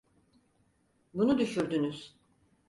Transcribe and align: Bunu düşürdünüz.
Bunu 1.13 1.37
düşürdünüz. 1.37 2.17